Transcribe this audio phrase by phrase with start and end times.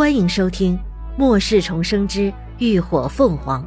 [0.00, 0.78] 欢迎收听
[1.18, 3.62] 《末世重生之浴火凤凰》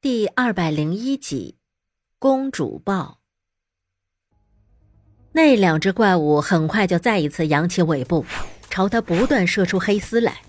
[0.00, 1.56] 第二百零一集
[2.18, 3.18] 《公主抱》。
[5.32, 8.24] 那两只怪物很快就再一次扬起尾部，
[8.70, 10.40] 朝他不断射出黑丝来。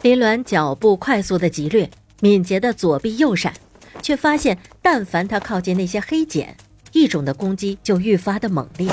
[0.00, 1.90] 林鸾脚步快速的急掠，
[2.20, 3.52] 敏捷的左避右闪，
[4.00, 6.56] 却发现但凡他靠近那些黑茧。
[6.92, 8.88] 异种的攻击就愈发的猛烈，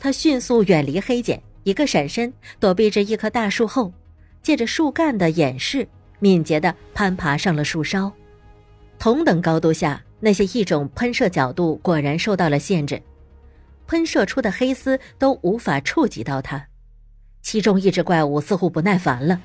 [0.00, 3.92] 他迅速远离黑茧，一个闪身躲避着一棵大树后，
[4.42, 5.86] 借着树干的掩饰，
[6.20, 8.12] 敏捷的攀爬上了树梢。
[8.98, 13.02] 同等高度下，那些异种喷射角度果然受到了限制，
[13.88, 16.66] 喷射出的黑丝都无法触及到他。
[17.42, 19.40] 其中一只怪物似乎不耐烦了，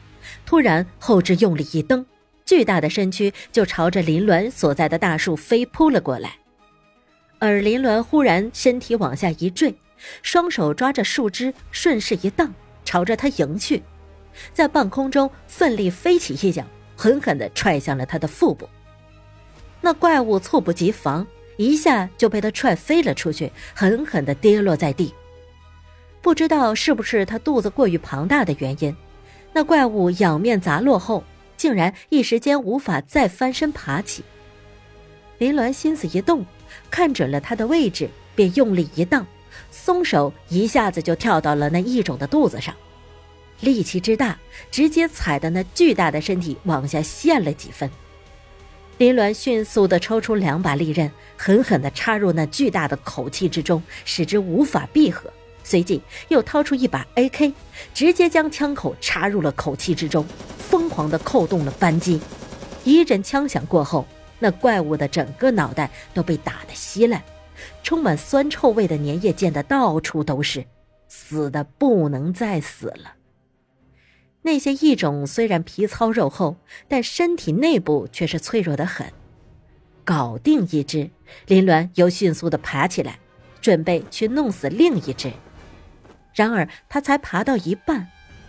[0.45, 2.05] 突然后肢用力一蹬，
[2.45, 6.38] 巨大的身躯就朝着林峦所在的大树飞扑了过来。
[7.40, 9.75] 而林鸾忽然身体往下一坠，
[10.23, 12.53] 双手抓着树枝，顺势一荡，
[12.84, 13.84] 朝着他迎去，
[14.53, 16.64] 在半空中奋力飞起一脚，
[16.95, 18.67] 狠狠地踹向了他的腹部。
[19.81, 21.26] 那怪物猝不及防，
[21.58, 25.14] 一下就被他踹飞了出去，狠狠地跌落在地。
[26.22, 28.95] 不知道是不是他肚子过于庞大的原因，
[29.54, 31.23] 那怪物仰面砸落后，
[31.56, 34.23] 竟然一时间无法再翻身爬起。
[35.38, 36.44] 林鸾心思一动。
[36.89, 39.25] 看准了他的位置，便用力一荡，
[39.72, 42.73] 松手，一下子就跳到了那异种的肚子上，
[43.61, 44.38] 力气之大，
[44.72, 47.89] 直接踩的那巨大的身体往下陷了几分。
[48.98, 55.31] 林鸾迅速的抽出两把利刃，狠狠的插入那巨大的口气之中，使之无法闭合。
[55.64, 57.53] 随即又掏出一把 AK，
[57.94, 60.25] 直接将枪口插入了口气之中，
[60.58, 62.20] 疯狂的扣动了扳机。
[62.83, 64.08] 一阵枪响过后。
[64.39, 67.23] 那怪物的整个脑袋都被打得稀烂，
[67.83, 70.66] 充满酸臭味的粘液溅得到处都是，
[71.07, 73.15] 死的不能再死了。
[74.43, 76.55] 那些异种虽然皮糙肉厚，
[76.87, 79.11] 但身体内部却是脆弱的很。
[80.05, 81.09] 搞定一只，
[81.47, 83.20] 林鸾又迅速的爬起来，
[83.59, 85.33] 准备去弄死另一只。
[86.33, 88.08] 然而他才爬到一半，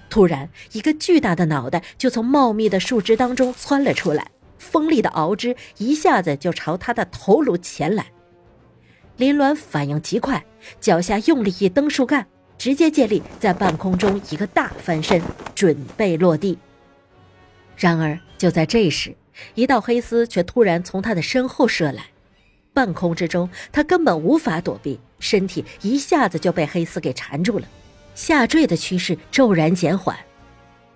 [0.08, 4.30] 突然一个巨大的脑袋就从茂密的树枝当中窜了出来。
[4.58, 8.06] 锋利的螯肢一下子就朝他的头颅前来，
[9.16, 10.44] 林鸾反应极快，
[10.80, 12.26] 脚下用力一蹬树干，
[12.58, 15.22] 直接借力在半空中一个大翻身，
[15.54, 16.58] 准备落地。
[17.76, 19.14] 然而就在这时，
[19.54, 22.06] 一道黑丝却突然从他的身后射来，
[22.74, 27.66] 半空之中他根本无法躲避，身体一下子就被黑丝给缠住了，
[28.14, 30.16] 下坠的趋势骤然减缓。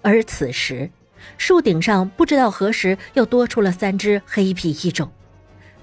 [0.02, 0.90] 而此时。
[1.38, 5.10] 树顶上不知道何时又多出了三只黑皮异种，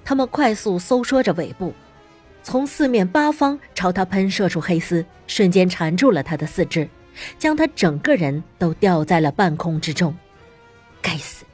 [0.04, 1.74] 它们快速收缩着尾部，
[2.42, 6.90] 从四面八方朝他喷射出黑丝，瞬间缠住了他的四肢，
[7.38, 10.16] 将他整个人都吊在了半空之中。
[11.02, 11.46] 该死！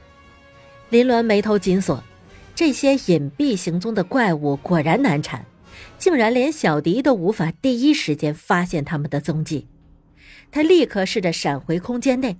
[0.88, 2.02] 林鸾眉头紧锁，
[2.54, 5.44] 这些隐蔽行踪的怪物果然难缠，
[5.98, 9.66] 竟然连小迪都无法第一时间发现他们的踪迹。
[10.50, 12.38] 他立刻试着闪回空间内。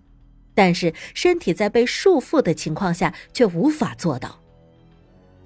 [0.56, 4.40] 但是身体在被束缚的情况下却无法做到。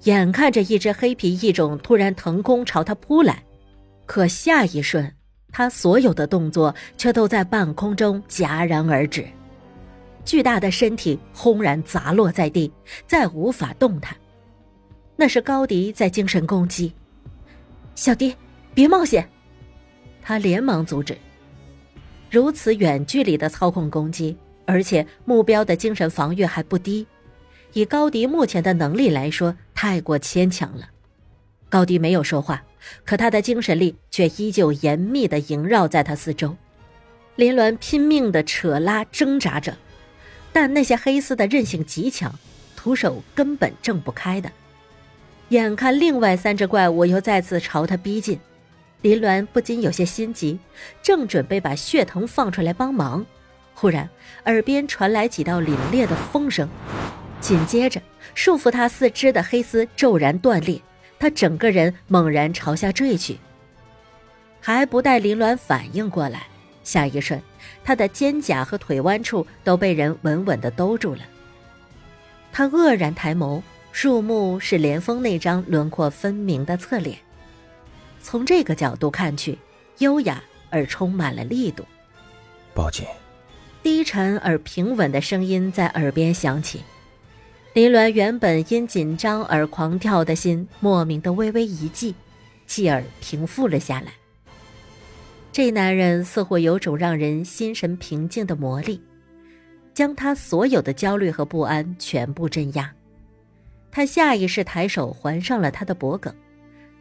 [0.03, 3.43] 眼看着一只黑皮异种突然腾空朝他扑来，
[4.05, 5.13] 可下一瞬，
[5.51, 9.27] 他所有的动作却都在半空中戛然而止。
[10.23, 12.71] 巨大的身体轰然砸落在地，
[13.05, 14.15] 再无法动弹。
[15.17, 16.93] 那是高迪在精神攻击。
[17.95, 18.33] 小迪，
[18.73, 19.29] 别冒险！
[20.21, 21.17] 他连忙阻止。
[22.29, 24.37] 如此远距离的操控攻击。
[24.71, 27.05] 而且目标的精神防御还不低，
[27.73, 30.87] 以高迪目前的能力来说，太过牵强了。
[31.67, 32.63] 高迪没有说话，
[33.03, 36.55] 可他的精神力却依旧严密的萦绕在他四周。
[37.35, 39.77] 林鸾拼命的扯拉挣扎着，
[40.53, 42.33] 但那些黑丝的韧性极强，
[42.77, 44.49] 徒手根本挣不开的。
[45.49, 48.39] 眼看另外三只怪物又再次朝他逼近，
[49.01, 50.57] 林鸾不禁有些心急，
[51.03, 53.25] 正准备把血藤放出来帮忙。
[53.73, 54.07] 忽然，
[54.45, 56.69] 耳边传来几道凛冽的风声，
[57.39, 58.01] 紧接着，
[58.35, 60.79] 束缚他四肢的黑丝骤然断裂，
[61.17, 63.39] 他整个人猛然朝下坠去。
[64.59, 66.43] 还不待林鸾反应过来，
[66.83, 67.41] 下一瞬，
[67.83, 71.21] 他的肩胛和腿弯处都被人稳稳地兜住了。
[72.51, 77.17] 他愕然抬眸，入目是连峰那张轮廓分明的侧脸，
[78.21, 79.57] 从这个角度看去，
[79.97, 81.83] 优雅而充满了力度。
[82.75, 83.05] 抱紧。
[83.83, 86.81] 低沉而平稳的声音在耳边响起，
[87.73, 92.13] 林鸾原本因紧张而狂跳的心莫名的微微一悸，
[92.67, 94.13] 继而平复了下来。
[95.51, 99.01] 这男人似乎有种让人心神平静的魔力，
[99.93, 102.93] 将他所有的焦虑和不安全部镇压。
[103.91, 106.33] 他下意识抬手环上了他的脖颈，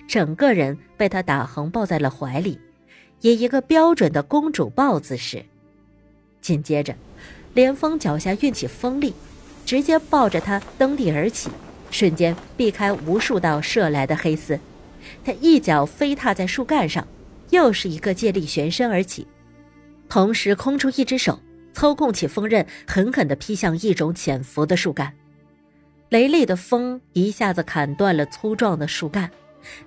[0.09, 2.59] 整个人被他打横抱在了怀里，
[3.21, 5.45] 以一个标准的公主抱姿势。
[6.41, 6.95] 紧接着，
[7.55, 9.15] 连峰脚下运起风力，
[9.65, 11.51] 直接抱着他蹬地而起，
[11.91, 14.59] 瞬间避开无数道射来的黑丝。
[15.25, 17.07] 他一脚飞踏在树干上。
[17.51, 19.27] 又是一个借力旋身而起，
[20.09, 21.41] 同时空出一只手，
[21.73, 25.13] 操控起风刃，狠狠地劈向一种潜伏的树干。
[26.11, 29.29] 雷厉的风一下子砍断了粗壮的树干，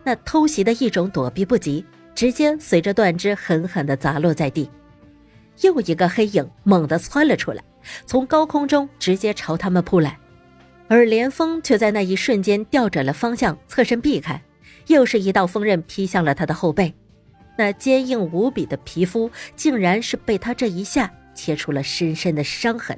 [0.03, 4.69] 那偷袭的一种躲避不及，直接随着断枝狠狠地砸落在地。
[5.61, 7.63] 又一个黑影猛地窜了出来，
[8.05, 10.17] 从高空中直接朝他们扑来，
[10.87, 14.41] 而连峰却在那一瞬间调转了方向，侧身避开，
[14.87, 16.93] 又是一道锋刃劈向了他的后背。
[17.55, 22.97] 那坚硬无比的皮肤，竟然是被他这一下切出了深深的伤痕。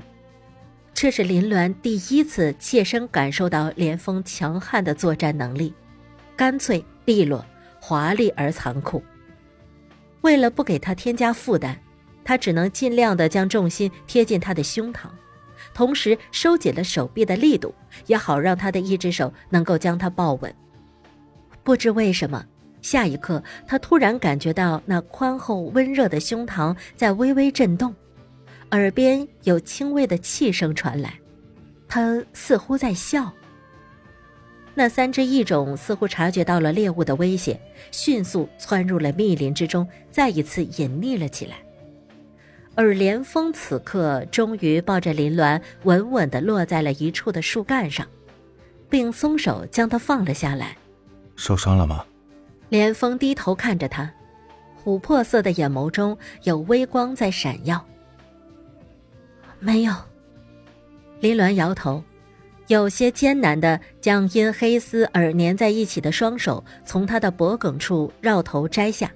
[0.93, 5.73] 这是林鸾第一次切身感受到连峰强悍的作战能力，
[6.37, 7.45] 干脆利落、
[7.81, 9.03] 华丽而残酷。
[10.21, 11.77] 为了不给他添加负担，
[12.25, 15.07] 他只能尽量的将重心贴近他的胸膛，
[15.73, 17.73] 同时收紧了手臂的力度，
[18.07, 20.53] 也好让他的一只手能够将他抱稳。
[21.63, 22.45] 不知为什么。
[22.81, 27.91] 下一刻，他突然感觉到那宽厚温热的胸膛在微微震动，
[28.69, 31.19] 耳边有轻微的气声传来，
[31.87, 33.33] 他似乎在笑。
[34.75, 41.64] 那三只异种似乎察觉到了猎物的威胁，迅速窜入了密林之中，再一次隐匿了起来。
[42.75, 48.05] 而连峰此刻终于抱着林鸾，稳稳地落在了一处的树干上，
[48.89, 50.77] 并松手将他放了下来。
[51.35, 52.05] 受伤了吗？
[52.69, 54.11] 连峰低头看着他，
[54.83, 57.83] 琥珀色的眼眸中有微光在闪耀。
[59.59, 59.93] 没有。
[61.21, 62.03] 林鸾摇头，
[62.67, 69.09] 有些艰难的将因黑丝而粘在一起的双手从他的脖颈处绕头摘下。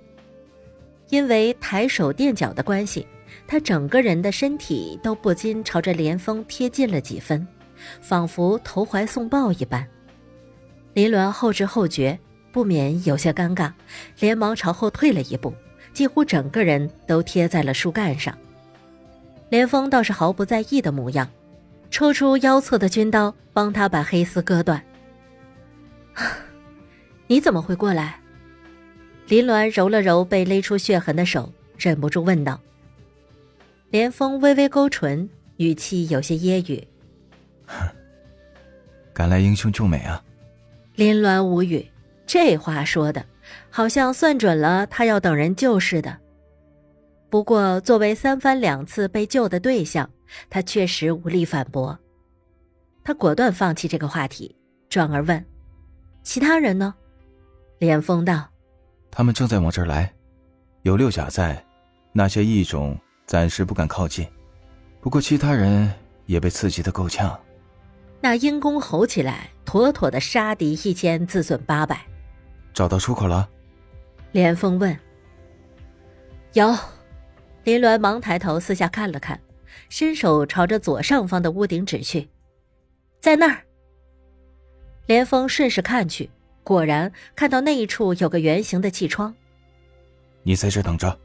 [1.10, 3.06] 因为抬手垫脚的关系，
[3.52, 7.46] 他整个人的身体都不禁朝着连峰贴近了几分，
[8.00, 9.84] 仿佛投怀送抱一般。
[10.94, 12.18] 林鸾后知后觉。
[12.52, 13.72] 不免有些尴尬，
[14.20, 15.54] 连忙朝后退了一步，
[15.94, 18.36] 几乎整个人都贴在了树干上。
[19.50, 21.30] 连峰倒是毫不在意的模样，
[21.92, 24.84] 抽出腰侧的军刀，帮他把黑丝割断。
[27.28, 28.20] 你怎么会过来？
[29.28, 32.60] 林鸾揉了揉被勒出血痕的手，忍不住问道。
[33.92, 35.28] 连峰微微勾唇，
[35.58, 36.84] 语气有些揶揄
[39.14, 40.24] ：“赶来英雄救美啊！”
[40.96, 41.86] 林鸾无语。
[42.28, 43.26] 这话说的，
[43.72, 46.16] 好像算准了他要等人救似的。
[47.28, 50.08] 不过，作为三番两次被救的对象，
[50.48, 51.98] 他确实无力反驳。
[53.04, 54.56] 他果断放弃这个话题，
[54.90, 55.44] 转而问
[56.22, 56.94] ：“其他人呢？”
[57.80, 58.48] 连峰道
[59.10, 60.14] ：“他们正在往这儿来，
[60.84, 61.66] 有六甲在，
[62.14, 62.96] 那些异种
[63.30, 64.28] 暂时不敢靠近。
[65.00, 65.94] 不过，其他人
[66.26, 67.40] 也被刺激的够呛。”
[68.20, 72.02] 那阴公吼起来，妥妥的杀敌一千，自损八百。
[72.74, 73.48] 找到出口了，
[74.32, 74.98] 连峰问。
[76.54, 76.76] 有，
[77.66, 79.40] 林鸾忙抬头四下看了看，
[79.90, 82.28] 伸手朝着左上方的屋顶指去，
[83.20, 83.62] 在那儿。
[85.06, 86.32] 连峰顺势看去，
[86.64, 89.36] 果然看到那一处有个圆形的气窗。
[90.42, 91.16] 你在这等着。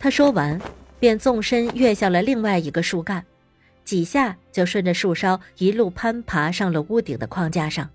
[0.00, 0.60] 他说完，
[0.98, 3.24] 便纵身跃向了另外一个树干，
[3.84, 7.88] 几下就顺着树梢一路攀爬上了屋顶的框架上。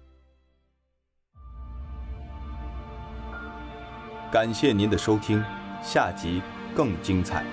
[4.31, 5.43] 感谢您的收听，
[5.83, 6.41] 下集
[6.75, 7.45] 更精彩。